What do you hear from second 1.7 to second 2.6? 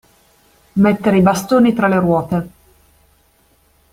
tra le ruote.